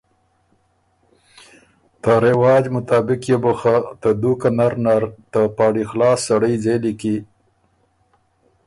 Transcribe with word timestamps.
ته 2.01 2.11
رواج 2.25 2.63
مطابق 2.75 3.19
يې 3.29 3.37
بو 3.43 3.51
خه 3.59 3.75
ته 4.01 4.09
دُوکه 4.21 4.49
نر 4.57 4.73
نر 4.85 5.03
ته 5.31 5.41
پاړی 5.57 5.83
خلاص 5.91 6.17
سړئ 6.27 6.53
ځېلي 6.63 6.93
کی 7.01 7.15